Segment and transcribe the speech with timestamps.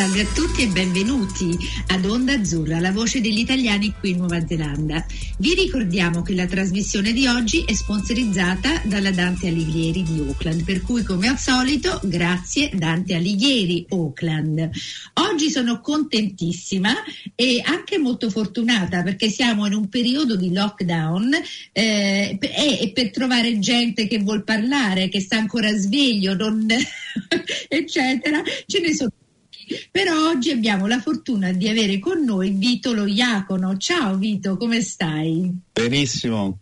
[0.00, 1.58] Salve a tutti e benvenuti
[1.88, 5.04] ad Onda Azzurra, la voce degli italiani qui in Nuova Zelanda.
[5.36, 10.80] Vi ricordiamo che la trasmissione di oggi è sponsorizzata dalla Dante Alighieri di Auckland, per
[10.80, 14.70] cui come al solito grazie Dante Alighieri Auckland.
[15.20, 16.94] Oggi sono contentissima
[17.34, 21.30] e anche molto fortunata perché siamo in un periodo di lockdown
[21.72, 26.66] eh, e, per trovare gente che vuol parlare, che sta ancora sveglio, non,
[27.68, 29.10] eccetera, ce ne sono
[29.90, 33.76] però oggi abbiamo la fortuna di avere con noi Vito Lo Iacono.
[33.76, 35.52] Ciao Vito, come stai?
[35.72, 36.58] Benissimo,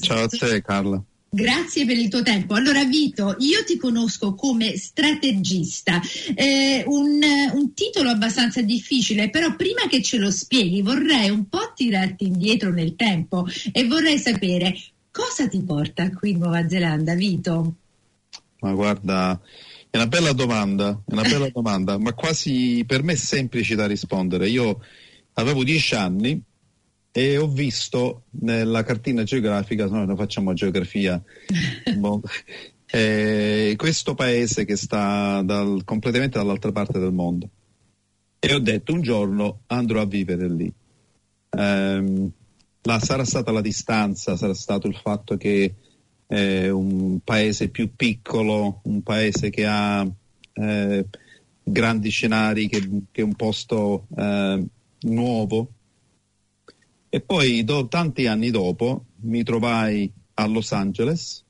[0.00, 1.02] ciao a te Carla.
[1.30, 2.54] Grazie per il tuo tempo.
[2.54, 6.00] Allora Vito, io ti conosco come strategista,
[6.34, 7.20] eh, un,
[7.52, 12.70] un, titolo abbastanza difficile, però prima che ce lo spieghi vorrei un po' tirarti indietro
[12.70, 14.74] nel tempo e vorrei sapere
[15.10, 17.74] cosa ti porta qui in Nuova Zelanda, Vito?
[18.60, 19.38] Ma guarda,
[19.90, 24.48] è una bella domanda, una bella domanda, ma quasi per me semplice da rispondere.
[24.48, 24.80] Io
[25.34, 26.42] avevo dieci anni
[27.10, 31.22] e ho visto nella cartina geografica, noi non facciamo geografia,
[32.90, 37.48] eh, questo paese che sta dal, completamente dall'altra parte del mondo.
[38.40, 40.72] E ho detto un giorno andrò a vivere lì.
[41.50, 42.30] Eh,
[42.82, 45.74] la, sarà stata la distanza, sarà stato il fatto che
[46.28, 50.06] eh, un paese più piccolo, un paese che ha
[50.52, 51.06] eh,
[51.62, 54.64] grandi scenari, che, che, è un posto eh,
[55.00, 55.68] nuovo.
[57.08, 61.42] E poi do, tanti anni dopo mi trovai a Los Angeles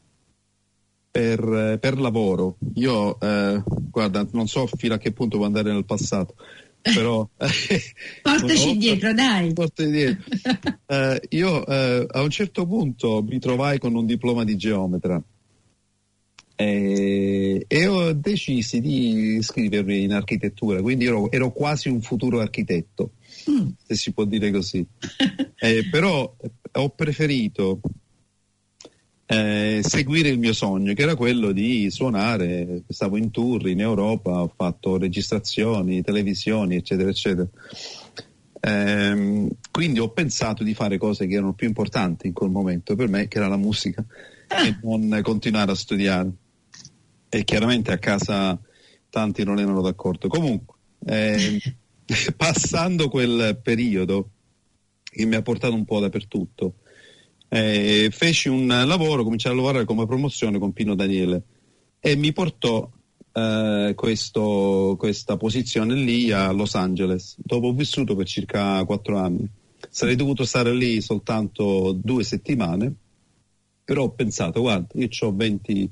[1.10, 2.56] per, per lavoro.
[2.74, 6.36] Io, eh, guarda, non so fino a che punto può andare nel passato
[6.94, 7.28] però
[8.22, 10.24] portaci indietro dai indietro.
[10.90, 15.22] Eh, io eh, a un certo punto mi trovai con un diploma di geometra
[16.56, 23.12] e, e ho deciso di iscrivermi in architettura quindi ero, ero quasi un futuro architetto
[23.50, 23.68] mm.
[23.84, 24.84] se si può dire così
[25.60, 26.34] eh, però
[26.72, 27.80] ho preferito
[29.30, 32.82] eh, seguire il mio sogno, che era quello di suonare.
[32.88, 37.46] Stavo in tour in Europa, ho fatto registrazioni, televisioni, eccetera, eccetera.
[38.60, 43.08] Eh, quindi ho pensato di fare cose che erano più importanti in quel momento per
[43.08, 44.02] me, che era la musica,
[44.48, 44.66] ah.
[44.66, 46.30] e non continuare a studiare.
[47.28, 48.58] E chiaramente a casa
[49.10, 50.28] tanti non erano d'accordo.
[50.28, 50.74] Comunque,
[51.04, 51.60] eh,
[52.36, 54.30] passando quel periodo
[55.02, 56.76] che mi ha portato un po' dappertutto,
[57.48, 61.42] eh, feci un lavoro, cominciai a lavorare come promozione con Pino Daniele
[62.00, 62.88] e mi portò
[63.32, 69.48] eh, questo, questa posizione lì a Los Angeles, dove ho vissuto per circa quattro anni.
[69.88, 72.92] Sarei dovuto stare lì soltanto due settimane,
[73.84, 75.90] però ho pensato, guarda, io ho 20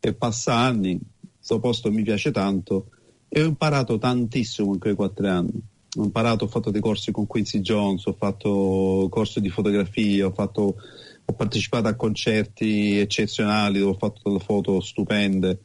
[0.00, 0.98] e passa anni,
[1.36, 2.90] questo posto mi piace tanto
[3.28, 5.62] e ho imparato tantissimo in quei quattro anni
[5.96, 10.32] ho imparato, ho fatto dei corsi con Quincy Jones, ho fatto corsi di fotografia, ho,
[10.32, 10.76] fatto,
[11.24, 15.60] ho partecipato a concerti eccezionali dove ho fatto delle foto stupende.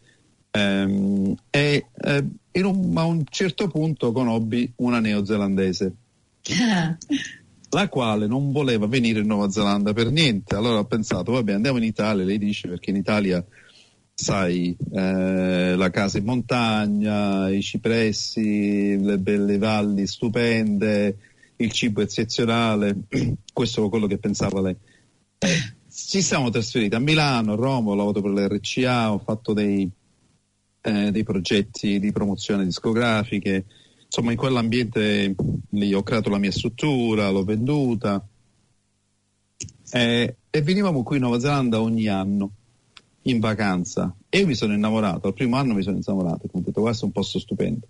[0.53, 2.25] Um, e eh,
[2.61, 5.95] un, a un certo punto conobbi una neozelandese
[7.71, 10.55] la quale non voleva venire in Nuova Zelanda per niente.
[10.55, 12.25] Allora ho pensato vabbè andiamo in Italia.
[12.25, 13.43] Lei dice perché in Italia
[14.21, 21.17] sai, eh, la casa in montagna, i cipressi, le belle valli stupende,
[21.55, 22.95] il cibo eccezionale,
[23.51, 24.75] questo è quello che pensava lei.
[25.91, 29.89] Ci siamo trasferiti a Milano, a Roma, ho lavorato per l'RCA, ho fatto dei,
[30.81, 33.65] eh, dei progetti di promozione discografiche,
[34.05, 35.33] insomma in quell'ambiente
[35.69, 38.23] lì ho creato la mia struttura, l'ho venduta.
[39.93, 42.51] Eh, e venivamo qui in Nuova Zelanda ogni anno
[43.23, 46.81] in vacanza e io mi sono innamorato, al primo anno mi sono innamorato, ho detto
[46.81, 47.87] questo è un posto stupendo.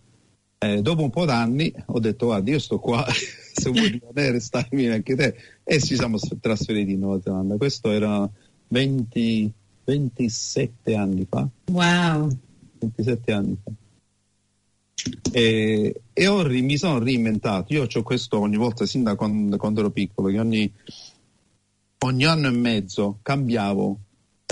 [0.58, 4.92] Eh, dopo un po' d'anni ho detto guarda io sto qua, se vuoi rimanere stai
[4.92, 8.30] anche te e ci siamo trasferiti in Nuova Zelanda, questo era
[8.68, 9.52] 20,
[9.86, 11.48] 27 anni fa.
[11.72, 12.30] Wow!
[12.80, 13.72] 27 anni fa.
[15.32, 19.80] E, e ho, mi sono reinventato, io ho questo ogni volta, sin da quando, quando
[19.80, 20.72] ero piccolo, che ogni,
[22.00, 24.00] ogni anno e mezzo cambiavo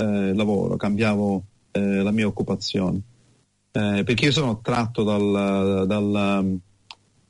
[0.00, 3.00] eh, lavoro, cambiavo eh, la mia occupazione.
[3.72, 6.58] Eh, perché io sono attratto dal, dal,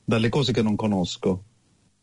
[0.05, 1.45] dalle cose che non conosco.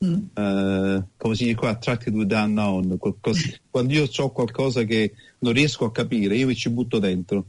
[0.06, 0.14] Mm.
[0.34, 2.98] Eh, come si dice qua, attracted with the unknown.
[2.98, 3.42] Qualcosa,
[3.72, 7.46] quando io ho qualcosa che non riesco a capire, io mi ci butto dentro.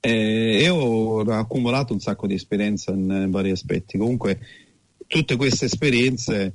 [0.00, 3.98] e, ho accumulato un sacco di esperienza in, in vari aspetti.
[3.98, 4.38] Comunque
[5.06, 6.54] tutte queste esperienze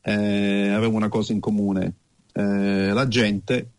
[0.00, 1.94] eh, avevano una cosa in comune,
[2.32, 3.71] eh, la gente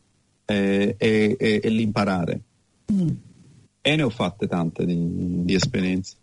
[0.46, 2.42] e, e, e, l'imparare.
[2.92, 3.10] Mm.
[3.82, 6.16] E ne ho fatte tante di, di esperienze.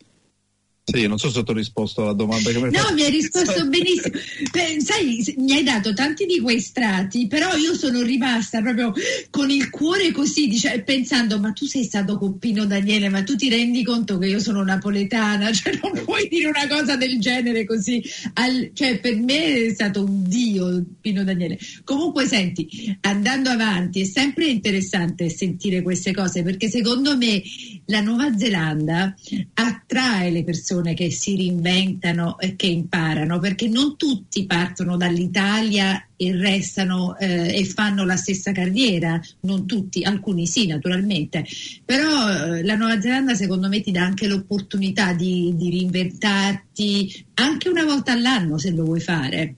[0.92, 2.88] Sì, non so se ti ho risposto alla domanda che mi hai fatto.
[2.88, 4.18] No, mi hai risposto benissimo.
[4.50, 8.92] Beh, sai, mi hai dato tanti di quei strati, però io sono rimasta proprio
[9.30, 13.36] con il cuore così, dice, pensando, ma tu sei stato con Pino Daniele, ma tu
[13.36, 15.50] ti rendi conto che io sono napoletana?
[15.60, 18.02] Cioè, non puoi dire una cosa del genere così.
[18.34, 21.58] Al, cioè, per me è stato un dio Pino Daniele.
[21.84, 27.42] Comunque, senti, andando avanti, è sempre interessante sentire queste cose, perché secondo me
[27.86, 29.14] la Nuova Zelanda
[29.54, 36.08] attrae le persone persone che si reinventano e che imparano, perché non tutti partono dall'Italia
[36.16, 41.44] e restano eh, e fanno la stessa carriera, non tutti, alcuni sì naturalmente,
[41.84, 47.68] però eh, la Nuova Zelanda secondo me ti dà anche l'opportunità di, di reinventarti anche
[47.68, 49.54] una volta all'anno se lo vuoi fare.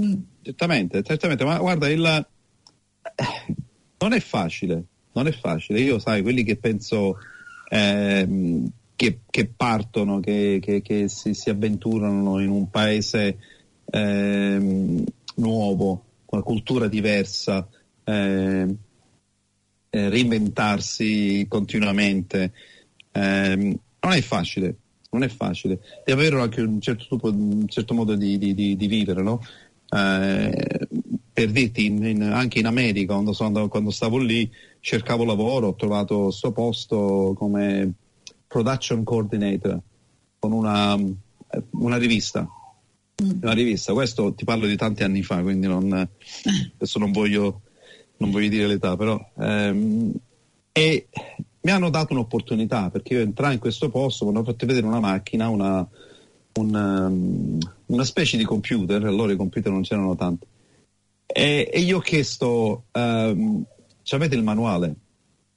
[0.00, 0.14] Mm.
[0.42, 2.26] Certamente, certamente, ma guarda, il...
[3.98, 5.80] Non è facile, non è facile.
[5.80, 7.16] Io sai, quelli che penso...
[7.68, 8.28] Eh,
[8.96, 13.38] che, che partono, che, che, che si, si, avventurano in un paese
[13.84, 15.04] eh,
[15.36, 17.68] nuovo, con una cultura diversa,
[18.04, 18.74] eh,
[19.90, 22.52] eh, reinventarsi continuamente.
[23.12, 24.76] Ehm, non è facile,
[25.10, 25.78] non è facile.
[26.04, 29.40] Deve avere anche un certo, un certo modo di, di, di, di vivere, no?
[29.88, 30.88] Eh,
[31.32, 34.50] per dirti, in, in, anche in America, quando, sono, quando, stavo lì,
[34.80, 37.92] cercavo lavoro, ho trovato questo posto come
[38.56, 39.78] production coordinator
[40.38, 40.96] con una,
[41.70, 42.48] una rivista.
[43.22, 43.42] Mm.
[43.42, 47.62] Una rivista, questo ti parlo di tanti anni fa, quindi non, adesso non voglio,
[48.18, 49.22] non voglio dire l'età, però.
[49.38, 50.12] Ehm,
[50.72, 51.08] e
[51.60, 55.00] mi hanno dato un'opportunità perché io entrai in questo posto, mi hanno fatto vedere una
[55.00, 55.86] macchina, una,
[56.54, 60.46] una, um, una specie di computer, allora i computer non c'erano tanti.
[61.26, 63.64] E, e io ho chiesto, um,
[64.10, 64.94] avete il manuale?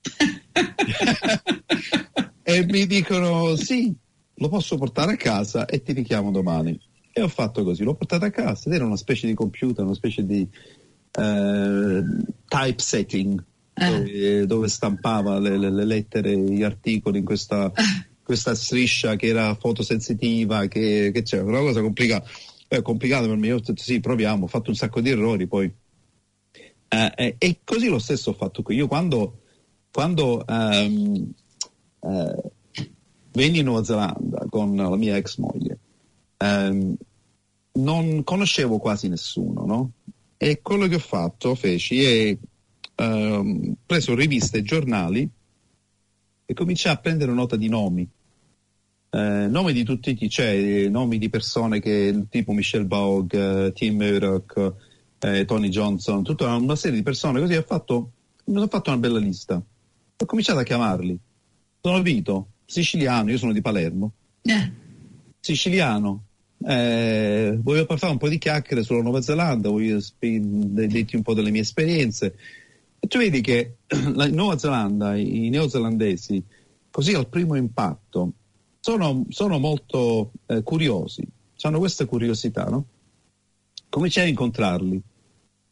[2.50, 3.94] e mi dicono sì,
[4.34, 6.80] lo posso portare a casa e ti richiamo domani.
[7.12, 9.94] E ho fatto così, l'ho portato a casa ed era una specie di computer, una
[9.94, 10.48] specie di
[11.12, 12.04] eh,
[12.48, 13.44] typesetting
[13.74, 13.90] eh.
[13.90, 17.72] dove, dove, stampava le, le, le, lettere, gli articoli in questa,
[18.24, 22.28] questa striscia che era fotosensitiva, che, che c'era, una cosa complicata.
[22.68, 25.48] È complicato per me, io ho detto sì, proviamo, ho fatto un sacco di errori
[25.48, 25.72] poi.
[26.92, 28.76] Eh, eh e così lo stesso ho fatto qui.
[28.76, 29.42] Io quando,
[29.92, 31.32] quando um,
[32.02, 32.52] eh,
[33.32, 35.78] venni in Nuova Zelanda con la mia ex moglie,
[36.38, 36.96] ehm,
[37.74, 39.92] non conoscevo quasi nessuno, no?
[40.38, 42.38] E quello che ho fatto, feci, è
[42.96, 45.30] ehm, preso riviste e giornali
[46.46, 48.08] e cominciai a prendere nota di nomi.
[49.12, 53.96] Eh, nomi di tutti chi c'è, nomi di persone che tipo Michelle Baug, eh, Tim
[53.96, 54.74] Murdoch,
[55.20, 58.12] eh, Tony Johnson, tutta una serie di persone così ho fatto,
[58.46, 59.56] mi sono fatto una bella lista.
[59.56, 61.20] Ho cominciato a chiamarli
[61.82, 64.14] sono Vito, siciliano, io sono di Palermo.
[64.42, 64.72] Eh.
[65.40, 66.26] Siciliano.
[66.62, 71.52] Eh, voglio fare un po' di chiacchiere sulla Nuova Zelanda, voglio dirti un po' delle
[71.52, 72.36] mie esperienze.
[73.00, 73.78] E tu vedi che
[74.14, 76.44] la Nuova Zelanda, i neozelandesi,
[76.90, 78.34] così al primo impatto,
[78.82, 81.26] sono, sono molto eh, curiosi,
[81.62, 82.86] hanno questa curiosità, no?
[83.90, 85.02] Cominciai a incontrarli.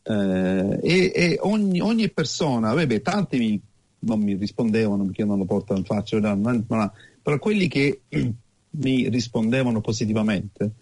[0.03, 3.62] Eh, e, e ogni, ogni, persona, vabbè, tanti mi
[4.00, 8.01] non mi rispondevano perché io non lo porto in faccia, però quelli che
[8.70, 10.74] mi rispondevano positivamente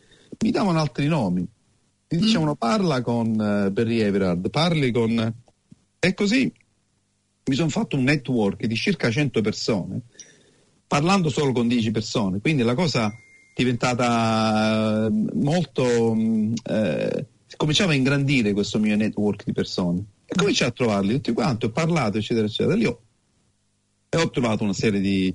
[0.44, 1.48] mi davano altri nomi.
[2.08, 2.60] Mi dicevano mm.
[2.60, 5.34] parla con uh, Barry Everard, parli con...
[6.00, 6.52] E così
[7.48, 10.02] mi sono fatto un network di circa 100 persone,
[10.88, 13.14] parlando solo con 10 persone, quindi la cosa è
[13.56, 15.84] diventata uh, molto...
[15.84, 17.26] Uh,
[17.58, 21.72] cominciava a ingrandire questo mio network di persone e cominciai a trovarli tutti quanti, ho
[21.72, 22.76] parlato, eccetera, eccetera.
[22.76, 23.02] Lì ho
[24.10, 25.34] e ho trovato una serie di,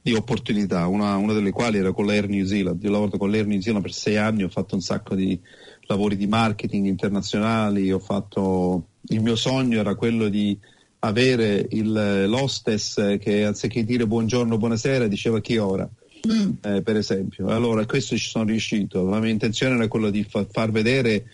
[0.00, 2.82] di opportunità, una, una, delle quali era con l'Air New Zealand.
[2.82, 5.40] Io ho lavorato con l'Air New Zealand per sei anni, ho fatto un sacco di
[5.86, 10.58] lavori di marketing internazionali, ho fatto, il mio sogno era quello di
[11.00, 15.88] avere il, l'hostess che anziché dire buongiorno, buonasera, diceva che ora.
[16.26, 16.52] Mm.
[16.62, 19.08] Eh, per esempio, allora questo ci sono riuscito.
[19.08, 21.24] La mia intenzione era quella di fa- far vedere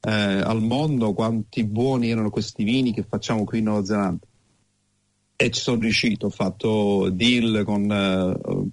[0.00, 4.26] eh, al mondo quanti buoni erano questi vini che facciamo qui in Nuova Zelanda
[5.36, 8.68] e ci sono riuscito, ho fatto deal con, uh,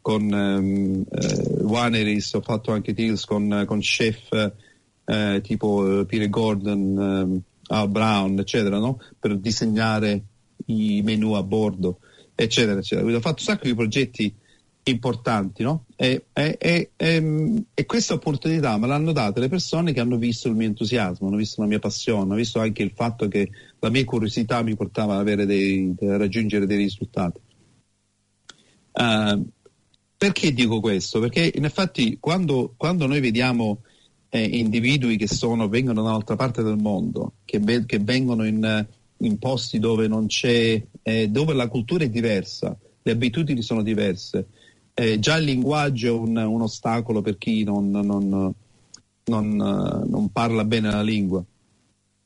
[0.00, 1.04] con um,
[1.66, 8.78] wineries, ho fatto anche deals con, con chef uh, tipo Peter Gordon, Al Brown, eccetera,
[8.78, 9.00] no?
[9.18, 10.24] per disegnare
[10.66, 11.98] i menu a bordo.
[12.34, 13.02] eccetera, eccetera.
[13.02, 14.34] Quindi ho fatto un sacco di progetti
[14.84, 15.86] importanti, no?
[15.96, 16.90] E, e, e,
[17.72, 21.36] e, questa opportunità me l'hanno data le persone che hanno visto il mio entusiasmo, hanno
[21.36, 23.48] visto la mia passione, hanno visto anche il fatto che
[23.78, 27.40] la mia curiosità mi portava ad dei, a raggiungere dei risultati.
[28.92, 29.44] Uh,
[30.16, 31.18] perché dico questo?
[31.18, 33.80] Perché in effetti quando, quando noi vediamo
[34.28, 38.86] eh, individui che sono, vengono da un'altra parte del mondo, che, ve, che vengono in,
[39.18, 44.46] in, posti dove non c'è, eh, dove la cultura è diversa, le abitudini sono diverse,
[44.94, 48.54] eh, già il linguaggio è un, un ostacolo per chi non, non,
[49.24, 51.44] non, non, parla bene la lingua.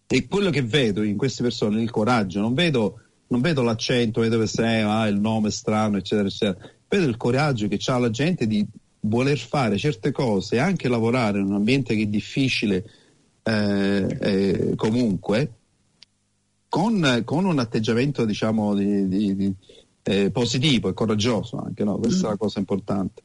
[0.06, 4.46] E quello che vedo in queste persone, il coraggio, non vedo, vedo l'accento, vedo dove
[4.46, 6.68] sei, ah, il nome è strano, eccetera, eccetera.
[6.87, 8.66] Vedo il coraggio che ha la gente di
[9.00, 12.84] voler fare certe cose e anche lavorare in un ambiente che è difficile
[13.42, 15.52] eh, eh, comunque,
[16.68, 19.54] con, con, un atteggiamento diciamo di, di, di
[20.08, 21.98] eh, positivo e coraggioso anche, no?
[21.98, 22.30] Questa mm.
[22.30, 23.22] è la cosa importante.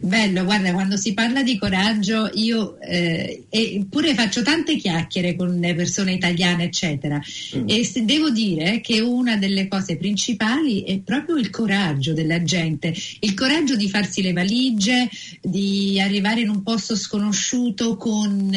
[0.00, 3.44] Bello, guarda, quando si parla di coraggio io eh,
[3.88, 7.20] pure faccio tante chiacchiere con le persone italiane, eccetera,
[7.56, 7.68] mm.
[7.68, 13.34] e devo dire che una delle cose principali è proprio il coraggio della gente, il
[13.34, 15.08] coraggio di farsi le valigie,
[15.40, 18.50] di arrivare in un posto sconosciuto con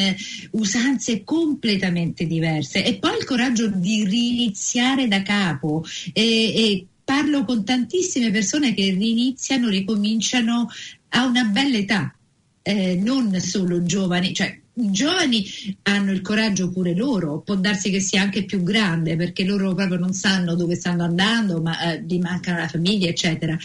[0.52, 7.62] usanze completamente diverse e poi il coraggio di riniziare da capo e, e parlo con
[7.62, 10.70] tantissime persone che riniziano, ricominciano
[11.10, 12.14] a una bella età,
[12.62, 15.44] eh, non solo giovani, cioè i giovani
[15.82, 19.98] hanno il coraggio pure loro, può darsi che sia anche più grande perché loro proprio
[19.98, 23.58] non sanno dove stanno andando, ma eh, gli mancano la famiglia, eccetera.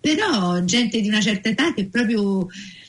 [0.00, 2.46] Però gente di una certa età che proprio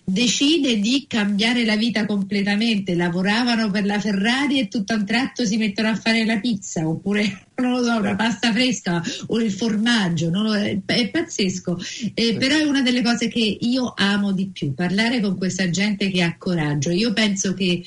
[0.07, 5.45] decide di cambiare la vita completamente, lavoravano per la Ferrari e tutto a un tratto
[5.45, 9.51] si mettono a fare la pizza oppure non lo so, una pasta fresca o il
[9.51, 11.79] formaggio, lo, è, è, pazzesco,
[12.13, 16.12] eh, però è una delle cose che io amo di più, parlare con questa gente
[16.12, 16.91] che ha coraggio.
[16.91, 17.83] Io penso che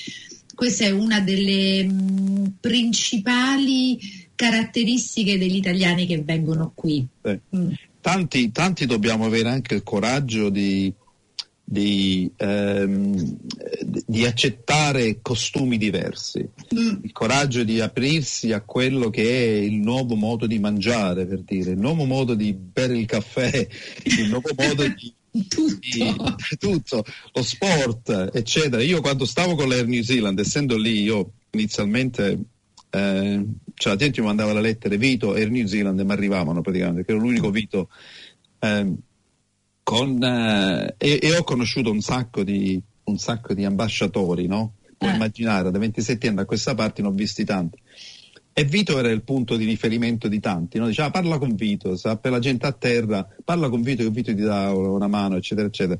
[0.54, 7.06] questa è una delle mh, mm, principali caratteristiche degli italiani che vengono qui.
[7.54, 7.70] Mm.
[8.00, 10.92] Tanti, tanti dobbiamo avere anche il coraggio di
[11.70, 13.36] di, ehm,
[14.06, 17.00] di, accettare costumi diversi, mm.
[17.02, 21.72] il coraggio di aprirsi a quello che è il nuovo modo di mangiare, per dire,
[21.72, 23.68] il nuovo modo di bere il caffè,
[24.18, 25.12] il nuovo modo di,
[25.46, 26.36] tutto.
[26.58, 28.82] tutto, lo sport, eccetera.
[28.82, 32.38] Io quando stavo con l'Air New Zealand, essendo lì, io inizialmente
[32.90, 33.44] eh,
[33.74, 37.04] cioè la gente mi mandava la lettera Vito Air New Zealand e mi arrivavano praticamente,
[37.04, 37.90] che ero l'unico Vito.
[38.58, 38.94] Eh,
[39.88, 44.74] con, eh, e, e, ho conosciuto un sacco di, un sacco di ambasciatori, no?
[44.98, 45.14] Puoi eh.
[45.14, 47.78] immaginare, da 27 anni a questa parte ne ho visti tanti.
[48.52, 50.88] E Vito era il punto di riferimento di tanti, no?
[50.88, 54.34] Diceva parla con Vito, sa, per la gente a terra, parla con Vito che Vito
[54.34, 55.98] ti dà una mano, eccetera, eccetera.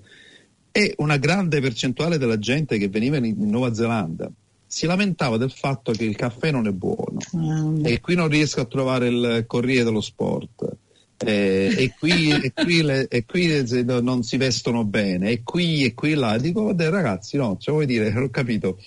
[0.71, 4.31] E una grande percentuale della gente che veniva in, in Nuova Zelanda
[4.67, 7.87] si lamentava del fatto che il caffè non è buono mm.
[7.87, 10.77] e qui non riesco a trovare il Corriere dello Sport
[11.25, 15.95] eh, e qui, e qui, le, e qui non si vestono bene, e qui e
[15.95, 16.39] qui là.
[16.39, 18.79] Dico, vabbè ragazzi, no, cioè vuoi dire, ho capito.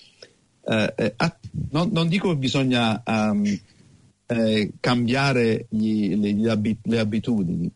[0.63, 1.37] Eh, eh, a,
[1.71, 3.59] non, non, dico che bisogna um,
[4.79, 7.69] cambiare gli, le, gli abit, le, abitudini,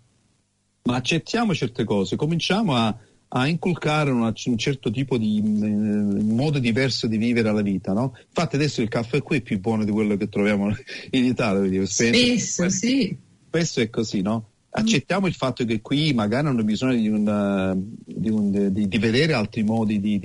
[0.84, 2.98] ma accettiamo certe cose, cominciamo a,
[3.28, 7.92] a inculcare una, un certo tipo di um, modo diverso di vivere la vita.
[7.92, 8.16] No?
[8.26, 10.70] Infatti adesso il caffè qui è più buono di quello che troviamo
[11.12, 11.86] in Italia.
[11.86, 13.25] Spesso, sì
[13.56, 14.50] spesso è così, no?
[14.78, 19.32] Accettiamo il fatto che qui magari hanno bisogno di, un, di, un, di, di vedere
[19.32, 20.20] altri modi di,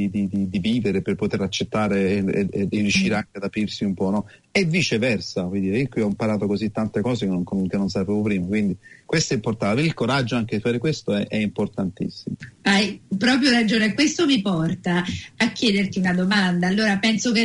[0.59, 4.27] vivere per poter accettare e, e, e, riuscire anche ad aprirsi un po', no?
[4.51, 8.23] E viceversa, dire, io qui ho imparato così tante cose che non, che non sapevo
[8.23, 8.77] prima, quindi
[9.11, 12.37] questo è importante, avere il coraggio anche di fare questo è, è importantissimo.
[12.63, 15.03] Hai proprio ragione, questo mi porta
[15.39, 16.69] a chiederti una domanda.
[16.69, 17.45] Allora penso che,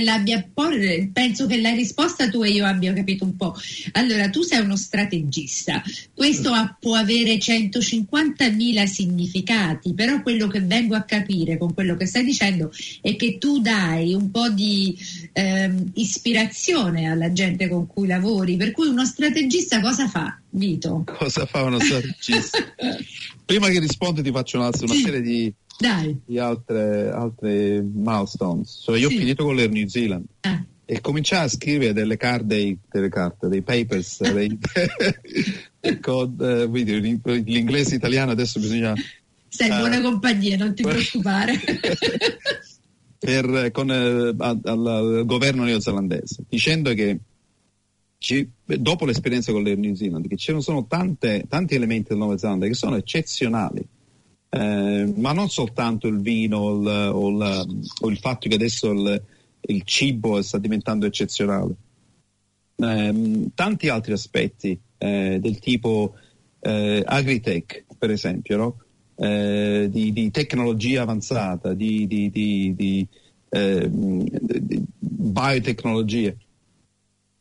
[1.12, 3.56] penso che la risposta tu e io abbia capito un po'.
[3.94, 5.82] Allora, tu sei uno strategista,
[6.14, 12.26] questo può avere 150.000 significati, però quello che vengo a capire con quello che stai
[12.26, 14.96] dicendo è che tu dai un po' di
[15.34, 20.40] ehm, ispirazione alla gente con cui lavori, per cui uno strategista cosa fa?
[20.52, 21.04] Vito.
[21.06, 22.58] Cosa fa uno strategista?
[23.46, 25.02] Prima che rispondi ti faccio una, una sì.
[25.02, 25.54] serie di,
[26.26, 28.82] di altre, altre, milestones.
[28.84, 29.16] Cioè, io sì.
[29.16, 30.26] ho finito con l'Air New Zealand.
[30.42, 30.64] Ah.
[30.88, 34.60] E cominciai a scrivere delle carte, dei, delle carte, dei papers, dei,
[36.00, 38.94] con, uh, l'inglese e italiano adesso bisogna...
[39.48, 41.60] Sei in buona compagnia, non ti preoccupare.
[43.18, 47.20] per, con, uh, al, al governo neozelandese, dicendo che
[48.26, 52.40] ci, dopo l'esperienza con l'Air New Zealand, che ci sono tante, tanti elementi della Nuova
[52.40, 53.88] Zelanda che sono eccezionali.
[54.50, 59.24] Eh, ma non soltanto il vino il, o, il, o, il, fatto che adesso il,
[59.62, 61.76] il cibo sta diventando eccezionale.
[62.78, 66.16] Eh, tanti altri aspetti eh, del tipo
[66.62, 68.78] eh, agritech, per esempio, no?
[69.18, 73.08] Eh, di, di, tecnologia avanzata, di, di, di
[73.50, 74.26] ehm,
[74.98, 76.38] biotecnologie.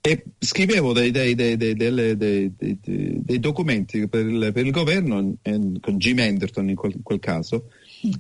[0.07, 6.19] E scrivevo dei, dei, dei, dei documenti per il, per il governo, eh, con Jim
[6.19, 7.71] Anderton in quel, in quel, caso,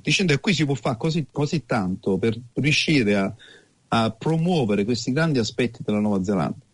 [0.01, 3.35] dicendo che qui si può fare così, così tanto per riuscire a,
[3.89, 6.65] a promuovere questi grandi aspetti della Nuova Zelanda.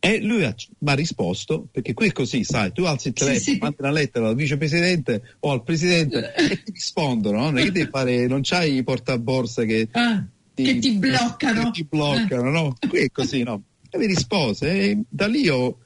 [0.00, 0.46] E lui
[0.80, 3.58] mi ha risposto, perché qui è così, sai, tu alzi il telefono, sì, sì.
[3.58, 7.44] mandi una lettera al vicepresidente o al presidente e ti rispondono, no?
[7.44, 11.64] non è che devi fare, non c'hai i portaborse che, ah, ti, che ti bloccano.
[11.64, 12.76] Che ti bloccano, no?
[12.86, 13.62] Qui è così, no?
[13.90, 15.78] E mi rispose, e da lì io,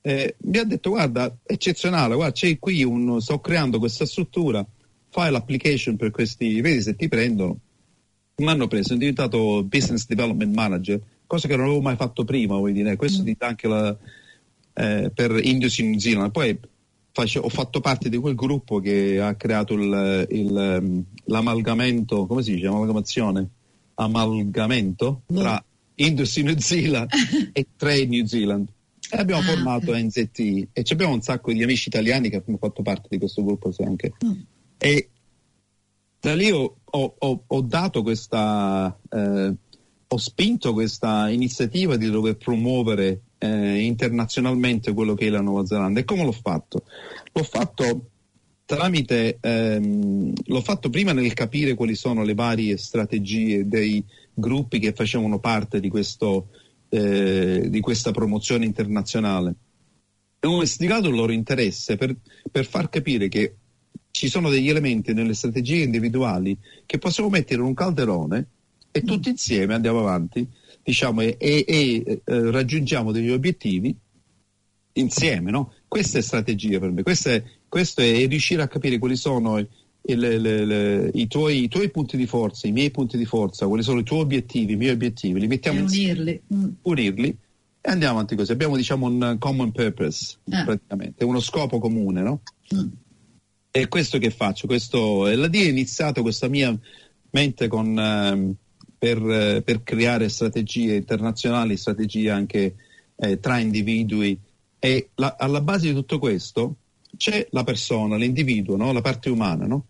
[0.00, 4.64] eh, mi ha detto, guarda, eccezionale, guarda, c'è qui un, sto creando questa struttura,
[5.10, 7.58] fai l'application per questi, vedi se ti prendono.
[8.36, 12.56] Mi hanno preso, sono diventato business development manager cosa che non avevo mai fatto prima,
[12.56, 13.24] vuoi dire, questo mm.
[13.24, 13.96] dite anche la,
[14.74, 16.30] eh, per Industry New Zealand.
[16.30, 16.58] Poi
[17.12, 22.42] face, ho fatto parte di quel gruppo che ha creato il, il, ehm, l'amalgamento, come
[22.42, 23.48] si dice, amalgamazione,
[23.94, 25.40] amalgamento no.
[25.40, 25.64] tra
[25.96, 27.10] Industry New Zealand
[27.52, 28.68] e Trade New Zealand.
[29.10, 30.04] E abbiamo ah, formato okay.
[30.04, 30.38] NZT
[30.72, 34.12] e abbiamo un sacco di amici italiani che hanno fatto parte di questo gruppo anche.
[34.24, 34.40] Mm.
[34.78, 35.08] E
[36.20, 39.54] da lì ho, ho, ho dato questa eh,
[40.14, 46.00] ho spinto questa iniziativa di dover promuovere eh, internazionalmente quello che è la Nuova Zelanda.
[46.00, 46.84] E come l'ho fatto?
[47.32, 48.10] L'ho fatto
[48.64, 54.02] tramite, ehm, l'ho fatto prima nel capire quali sono le varie strategie dei
[54.34, 56.48] gruppi che facevano parte di, questo,
[56.88, 59.54] eh, di questa promozione internazionale.
[60.40, 62.14] E ho investigato il loro interesse per,
[62.50, 63.56] per far capire che
[64.10, 66.56] ci sono degli elementi nelle strategie individuali
[66.86, 68.48] che possiamo mettere in un calderone
[68.90, 70.46] e tutti insieme andiamo avanti
[70.84, 73.96] diciamo, e, e, e eh, raggiungiamo degli obiettivi
[74.92, 75.50] insieme.
[75.50, 75.72] No?
[75.88, 79.66] Questa è strategia per me, questo è, questo è riuscire a capire quali sono
[80.06, 83.66] il, le, le, i, tuoi, i, tuoi, punti di forza, i miei punti di forza,
[83.66, 86.42] quali sono i tuoi obiettivi, i miei obiettivi, li mettiamo insieme, unirli.
[86.54, 86.68] Mm.
[86.82, 87.38] unirli
[87.80, 88.52] e andiamo avanti così.
[88.52, 90.64] Abbiamo diciamo un common purpose ah.
[90.64, 92.40] praticamente, uno scopo comune, no?
[92.74, 92.88] Mm.
[93.70, 94.66] E questo che faccio?
[94.66, 96.76] Questo, e la D è iniziato questa mia
[97.30, 97.98] mente con...
[97.98, 98.54] Ehm,
[99.04, 102.74] per, per creare strategie internazionali, strategie anche
[103.16, 104.38] eh, tra individui
[104.78, 106.76] e la, alla base di tutto questo
[107.16, 108.92] c'è la persona, l'individuo, no?
[108.92, 109.66] la parte umana.
[109.66, 109.84] No?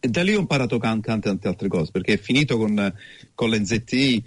[0.00, 2.94] Da lì ho imparato tante, tante altre cose, perché è finito con,
[3.34, 4.24] con l'NZTI,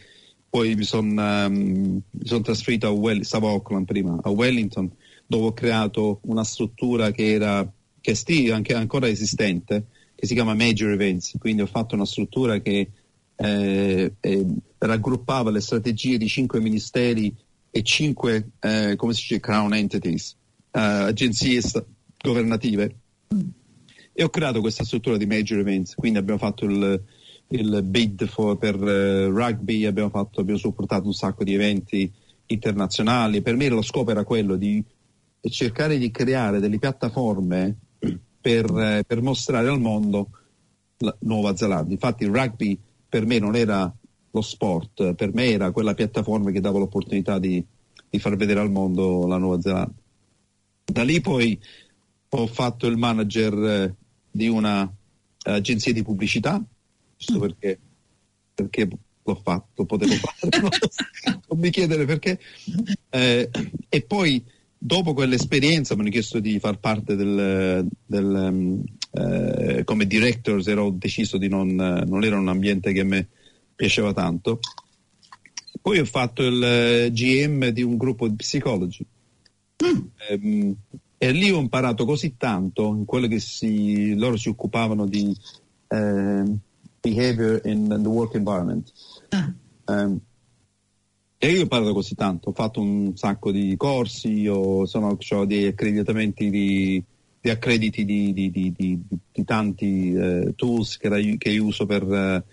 [0.49, 4.91] poi mi sono um, son trasferito a Wellington, stavo a Auckland prima, a Wellington,
[5.25, 10.53] dove ho creato una struttura che era, che è anche ancora esistente, che si chiama
[10.53, 12.89] Major Events, quindi ho fatto una struttura che
[13.35, 14.45] eh, eh,
[14.77, 17.33] raggruppava le strategie di cinque ministeri
[17.71, 20.35] e cinque, eh, come si dice, crown entities,
[20.71, 21.85] eh, agenzie sta-
[22.21, 22.95] governative.
[24.13, 27.01] E ho creato questa struttura di major events, quindi abbiamo fatto il,
[27.49, 32.11] il bid for, per uh, rugby, abbiamo, fatto, abbiamo supportato un sacco di eventi
[32.47, 33.41] internazionali.
[33.41, 34.83] Per me lo scopo era quello di
[35.49, 37.75] cercare di creare delle piattaforme
[38.41, 40.29] per, eh, per mostrare al mondo
[40.97, 41.91] la Nuova Zelanda.
[41.91, 43.91] Infatti il rugby per me non era
[44.33, 47.63] lo sport, per me era quella piattaforma che dava l'opportunità di,
[48.09, 49.93] di far vedere al mondo la Nuova Zelanda.
[50.85, 51.59] Da lì poi
[52.29, 53.95] ho fatto il manager eh,
[54.31, 56.63] di un'agenzia di pubblicità,
[57.17, 57.41] giusto mm.
[57.41, 57.79] perché,
[58.53, 58.87] perché
[59.23, 60.69] l'ho fatto, potevo farlo,
[61.49, 62.39] non mi chiedere perché.
[63.09, 63.49] Eh,
[63.89, 64.43] e poi
[64.77, 70.89] dopo quell'esperienza mi hanno chiesto di far parte del, del um, eh, come directors ero
[70.89, 73.25] deciso di non, non era un ambiente che mi
[73.75, 74.59] piaceva tanto.
[75.81, 79.05] Poi ho fatto il eh, GM di un gruppo di psicologi
[79.83, 79.99] mm.
[80.29, 80.75] ehm,
[81.23, 85.31] e lì ho imparato così tanto in quello che si, loro si occupavano di
[85.87, 86.43] eh,
[86.99, 88.91] behavior in, the work environment.
[89.29, 89.53] Ah.
[89.85, 90.19] Um,
[91.37, 95.45] e io ho imparato così tanto, ho fatto un sacco di corsi, ho, sono, ho
[95.45, 97.03] dei accreditamenti di,
[97.39, 98.99] di accrediti di, di, di,
[99.31, 102.43] di tanti eh, tools che, che, io uso per, eh,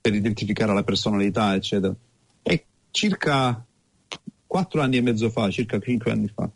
[0.00, 1.94] per, identificare la personalità, eccetera.
[2.42, 3.62] E circa
[4.46, 6.48] quattro anni e mezzo fa, circa cinque anni fa,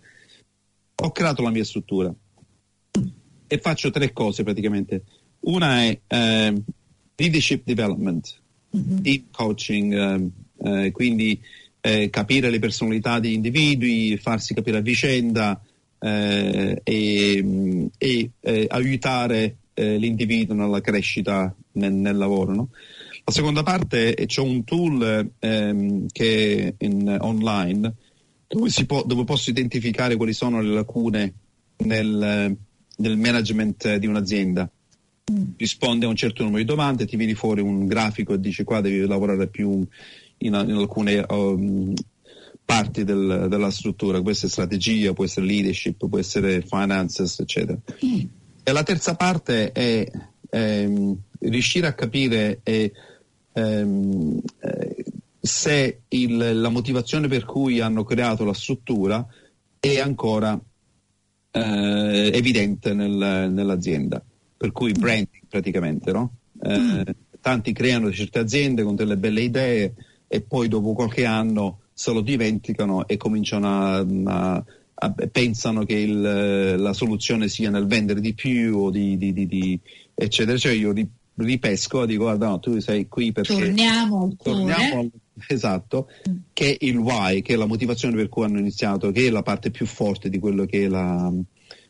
[1.00, 2.12] ho creato la mia struttura
[3.46, 5.04] e faccio tre cose praticamente.
[5.40, 6.62] Una è eh,
[7.14, 8.40] leadership development,
[8.76, 8.98] mm-hmm.
[8.98, 11.40] deep coaching, eh, eh, quindi
[11.80, 15.60] eh, capire le personalità di individui, farsi capire a vicenda
[16.00, 22.52] eh, e, e eh, aiutare l'individuo nella crescita nel, nel lavoro.
[22.52, 22.68] No?
[23.24, 27.94] La seconda parte c'è un tool ehm, che è in, online
[28.48, 31.32] dove, può, dove, posso identificare quali sono le lacune
[31.78, 32.56] nel,
[32.96, 34.68] nel management di un'azienda.
[35.56, 38.80] Risponde a un certo numero di domande, ti viene fuori un grafico e dice qua
[38.80, 39.86] devi lavorare più in,
[40.38, 41.92] in alcune um,
[42.64, 47.78] parti del, della struttura, può essere strategia, può essere leadership, può essere finances, eccetera.
[48.62, 50.10] E la terza parte è
[50.50, 52.92] ehm, riuscire a capire eh,
[53.52, 54.97] ehm, eh,
[55.40, 59.26] se il, la motivazione per cui hanno creato la struttura
[59.78, 60.58] è ancora
[61.50, 64.22] eh, evidente nel, nell'azienda.
[64.56, 66.32] Per cui branding praticamente, no?
[66.60, 67.14] Eh.
[67.40, 69.94] Tanti creano certe aziende con delle belle idee
[70.26, 75.94] e poi dopo qualche anno se lo dimenticano e cominciano a, a, a pensano che
[75.94, 79.80] il, la soluzione sia nel vendere di più o di, di, di, di
[80.14, 80.58] eccetera.
[80.58, 80.92] Cioè io
[81.38, 85.10] ripesco dico guarda no, tu sei qui perché torniamo al torniamo al,
[85.46, 86.08] esatto,
[86.52, 89.42] che è il why, che è la motivazione per cui hanno iniziato, che è la
[89.42, 91.32] parte più forte di quello che è la,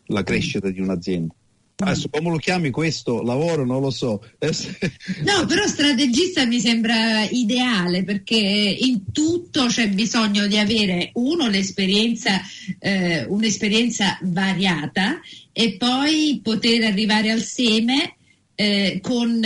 [0.06, 1.34] la crescita di un'azienda.
[1.80, 4.20] Adesso come lo chiami questo lavoro non lo so.
[4.40, 12.40] no, però strategista mi sembra ideale perché in tutto c'è bisogno di avere uno l'esperienza,
[12.80, 15.20] eh, un'esperienza variata
[15.52, 18.17] e poi poter arrivare al seme
[18.60, 19.40] eh, con,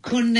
[0.00, 0.34] con,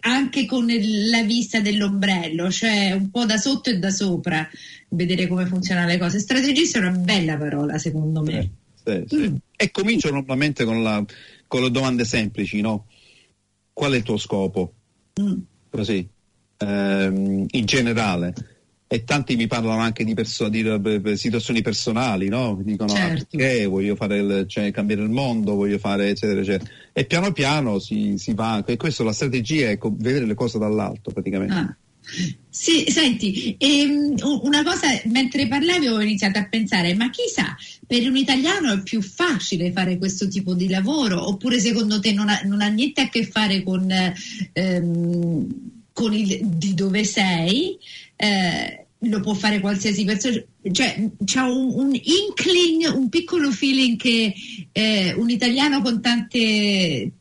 [0.00, 4.48] anche con la vista dell'ombrello, cioè un po' da sotto e da sopra,
[4.90, 6.20] vedere come funzionano le cose.
[6.20, 8.38] Strategista è una bella parola secondo me.
[8.84, 9.30] Eh sì, sì.
[9.30, 9.34] Mm.
[9.56, 11.04] E comincio normalmente con, la,
[11.48, 12.86] con, le domande semplici, no?
[13.72, 14.74] Qual è il tuo scopo?
[15.20, 15.38] Mm.
[15.70, 16.08] Così,
[16.56, 18.32] ehm, in generale.
[18.90, 22.56] E tanti mi parlano anche di, perso- di, di situazioni personali, no?
[22.56, 23.12] Mi dicono ah, certo.
[23.12, 26.70] ah, perché voglio fare il, cioè, cambiare il mondo, voglio fare eccetera eccetera.
[26.94, 31.10] E piano piano si, si va, e questa la strategia è vedere le cose dall'alto
[31.10, 31.54] praticamente.
[31.54, 31.76] Ah.
[32.48, 37.54] Sì, senti, ehm, una cosa, mentre parlavi ho iniziato a pensare, ma chissà,
[37.86, 42.28] per un italiano è più facile fare questo tipo di lavoro, oppure secondo te non
[42.30, 43.86] ha, non ha niente a che fare con,
[44.52, 45.46] ehm,
[45.92, 47.78] con il di dove sei?
[48.20, 54.34] Eh, lo può fare qualsiasi persona, cioè c'è un, un, inkling, un piccolo feeling che
[54.72, 57.12] eh, un italiano con tante,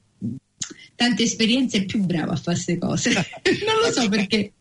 [0.96, 3.12] tante esperienze è più bravo a fare queste cose.
[3.14, 4.54] non lo so perché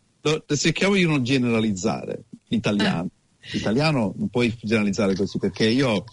[0.56, 3.10] cerchiamo di non generalizzare l'italiano.
[3.10, 3.48] Ah.
[3.52, 6.04] L'italiano non puoi generalizzare così perché io,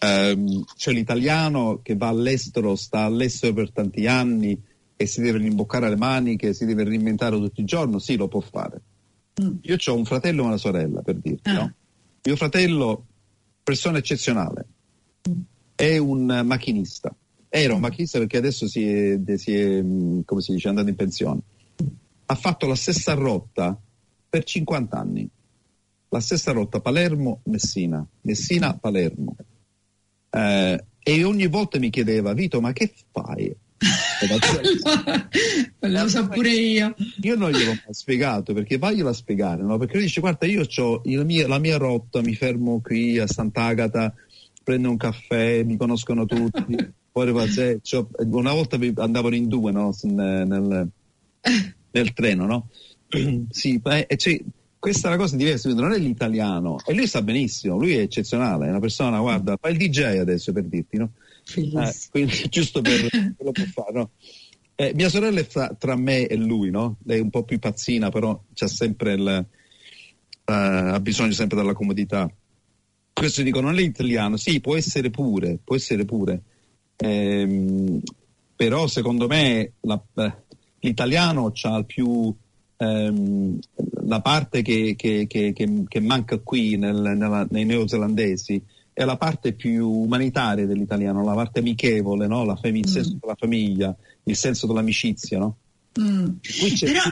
[0.00, 4.56] ehm, cioè l'italiano che va all'estero, sta all'estero per tanti anni
[4.96, 8.40] e si deve rimboccare le maniche, si deve reinventare tutti i giorni, sì, lo può
[8.40, 8.80] fare.
[9.62, 11.54] Io ho un fratello e una sorella, per dirti, ah.
[11.54, 11.74] no?
[12.24, 13.06] Mio fratello,
[13.62, 14.66] persona eccezionale,
[15.74, 17.14] è un macchinista.
[17.48, 20.96] Era un macchinista perché adesso si è, si è mm, come si dice, andato in
[20.96, 21.40] pensione
[22.30, 23.78] ha fatto la stessa rotta
[24.28, 25.28] per 50 anni.
[26.10, 29.36] La stessa rotta Palermo-Messina, Messina-Palermo.
[30.30, 33.54] Eh, e ogni volta mi chiedeva, Vito, ma che fai?
[35.88, 36.94] Lo so pure io.
[37.22, 39.78] Io non gliel'ho mai spiegato perché vaglielo a spiegare, no?
[39.78, 41.02] Perché lui dice: Guarda, io ho
[41.46, 44.12] la mia rotta, mi fermo qui a Sant'Agata,
[44.62, 46.76] prendo un caffè, mi conoscono tutti.
[47.10, 49.92] Poi una volta andavano in due no?
[50.02, 50.88] nel,
[51.90, 52.68] nel treno, no?
[53.50, 54.40] sì, eh, cioè,
[54.78, 58.66] questa è una cosa diversa, non è l'italiano e lui sta benissimo, lui è eccezionale,
[58.66, 61.12] è una persona, guarda, fa il DJ adesso per dirti, no?
[61.54, 63.08] Eh, quindi giusto per
[63.38, 64.10] lo può fare, no?
[64.74, 66.98] Eh, mia sorella è fra, tra me e lui, no?
[67.04, 69.46] Lei è un po' più pazzina, però c'ha sempre il,
[70.44, 72.30] uh, ha bisogno sempre della comodità.
[73.12, 76.42] Questo dico, non è italiano, sì, può essere pure, può essere pure.
[76.96, 78.00] Ehm,
[78.54, 80.34] però secondo me la, eh,
[80.80, 82.32] l'italiano ha più
[82.76, 83.58] ehm,
[84.06, 88.62] la parte che, che, che, che manca qui nel, nella, nei neozelandesi
[88.98, 92.44] è la parte più umanitaria dell'italiano, la parte amichevole, no?
[92.44, 92.92] la fam- il mm.
[92.92, 95.38] senso della famiglia, il senso dell'amicizia.
[95.38, 95.56] No?
[96.00, 96.26] Mm.
[96.80, 97.02] Però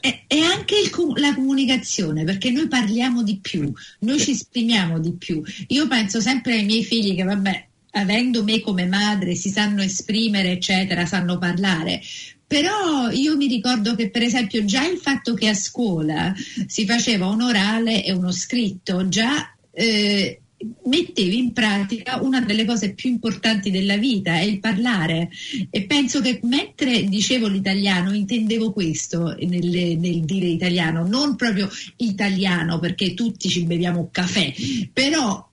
[0.00, 5.12] è, è anche il, la comunicazione, perché noi parliamo di più, noi ci esprimiamo di
[5.12, 5.42] più.
[5.66, 10.52] Io penso sempre ai miei figli che, vabbè, avendo me come madre, si sanno esprimere,
[10.52, 12.00] eccetera, sanno parlare.
[12.46, 16.32] Però io mi ricordo che per esempio già il fatto che a scuola
[16.66, 20.40] si faceva un orale e uno scritto, già eh,
[20.84, 25.30] mettevi in pratica una delle cose più importanti della vita, è il parlare.
[25.70, 32.78] E penso che mentre dicevo l'italiano intendevo questo nel, nel dire italiano, non proprio italiano
[32.78, 34.52] perché tutti ci beviamo caffè,
[34.92, 35.47] però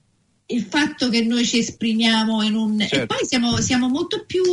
[0.47, 2.79] il fatto che noi ci esprimiamo in un...
[2.79, 2.95] Certo.
[2.95, 4.43] E poi siamo, siamo, molto più,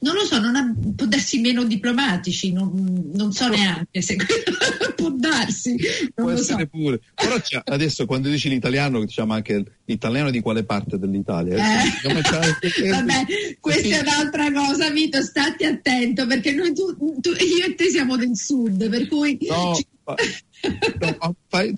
[0.00, 4.16] non lo so, non ha, può darsi meno diplomatici, non, non so neanche se
[4.94, 5.76] può darsi.
[6.14, 6.78] Non può essere so.
[6.78, 7.00] pure.
[7.14, 11.56] Però adesso quando dici l'italiano diciamo anche l'italiano di quale parte dell'Italia?
[11.56, 12.10] Eh.
[12.90, 13.24] Vabbè,
[13.58, 18.16] questa è un'altra cosa, Vito, stati attento perché noi tu, tu, io e te siamo
[18.16, 19.36] del sud, per cui...
[19.48, 19.74] No.
[19.74, 19.86] Ci...
[20.04, 21.34] No,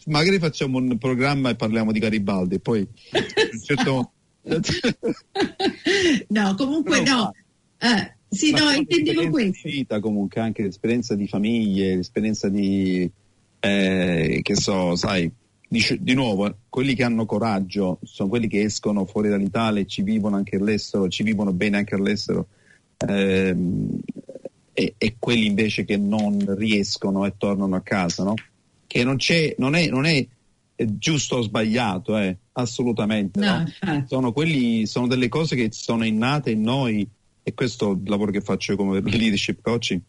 [0.06, 2.86] magari facciamo un programma e parliamo di Garibaldi, poi
[3.64, 4.12] certo...
[6.28, 7.32] no, comunque no.
[7.78, 9.68] Eh, sì, no, intendevo questo.
[9.68, 13.08] Vita comunque, anche l'esperienza di famiglie, l'esperienza di,
[13.60, 15.30] eh, che so, sai,
[15.68, 20.02] di, di, nuovo, quelli che hanno coraggio sono quelli che escono fuori dall'Italia e ci
[20.02, 22.48] vivono anche all'estero, ci vivono bene anche all'estero.
[22.98, 24.00] Ehm,
[24.78, 28.34] e, e, quelli invece che non riescono e tornano a casa, no?
[28.86, 30.26] che non, c'è, non, è, non è
[30.74, 33.40] giusto o sbagliato, eh, assolutamente.
[33.40, 34.04] No, no?
[34.06, 37.08] Sono, quelli, sono delle cose che sono innate in noi
[37.42, 40.02] e questo è il lavoro che faccio come leadership coaching,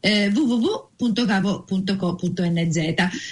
[0.00, 2.78] eh, www.capo.co.nz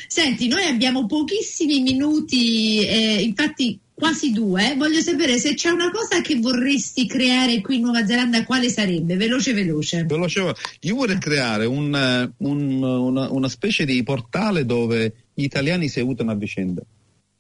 [0.07, 4.75] Senti, noi abbiamo pochissimi minuti, eh, infatti quasi due.
[4.77, 9.17] Voglio sapere se c'è una cosa che vorresti creare qui in Nuova Zelanda, quale sarebbe?
[9.17, 10.05] Veloce, veloce.
[10.05, 16.01] veloce io vorrei creare un, un, una, una specie di portale dove gli italiani si
[16.01, 16.83] aiutano a vicenda.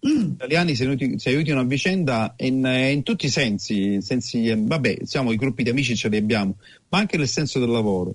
[0.07, 4.99] Gli italiani si, aiuti, si aiutino a vicenda in, in tutti i sensi, sensi, vabbè,
[5.03, 6.57] siamo i gruppi di amici ce li abbiamo,
[6.89, 8.15] ma anche nel senso del lavoro.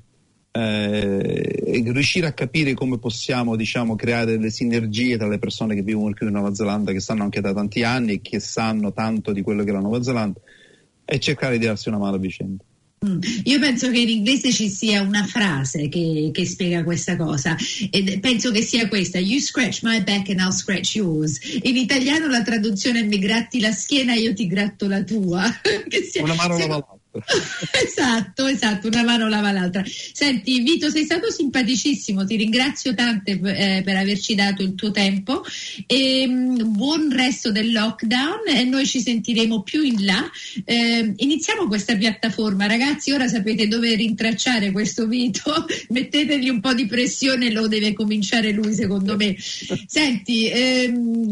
[0.54, 6.13] Eh, riuscire a capire come possiamo diciamo, creare delle sinergie tra le persone che vivono
[6.13, 9.41] qui in Nuova Zelanda, che stanno anche da tanti anni e che sanno tanto di
[9.41, 10.39] quello che è la Nuova Zelanda,
[11.04, 12.63] e cercare di darsi una mano a vicenda.
[13.03, 13.19] Mm.
[13.45, 17.57] Io penso che in inglese ci sia una frase che, che, spiega questa cosa
[17.89, 22.27] e penso che sia questa You scratch my back and I'll scratch yours in italiano
[22.27, 25.41] la traduzione è mi gratti la schiena e io ti gratto la tua
[26.11, 27.00] sia, una mano l'altra
[27.86, 29.84] esatto, esatto, una mano lava l'altra.
[29.86, 35.43] Senti, Vito, sei stato simpaticissimo, ti ringrazio tante eh, per averci dato il tuo tempo
[35.88, 40.30] e mh, mm, buon resto del lockdown e noi ci sentiremo più in là.
[40.63, 46.86] Eh, iniziamo questa piattaforma, ragazzi, ora sapete dove rintracciare questo Vito, mettetegli un po' di
[46.86, 49.36] pressione, lo deve cominciare lui secondo me.
[49.38, 51.30] Senti, ehm,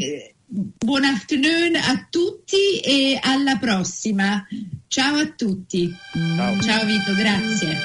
[0.49, 4.43] buon afternoon a tutti e alla prossima.
[4.87, 5.95] Ciao a tutti.
[6.35, 7.77] Ciao, Ciao Vito, grazie.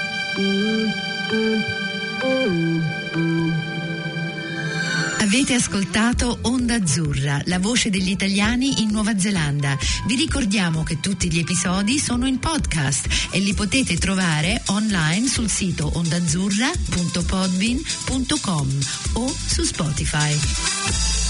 [5.20, 9.76] Avete ascoltato Onda Azzurra, la voce degli italiani in Nuova Zelanda.
[10.06, 15.48] Vi ricordiamo che tutti gli episodi sono in podcast e li potete trovare online sul
[15.48, 18.78] sito ondazzurra.podbin.com
[19.14, 21.23] o su Spotify.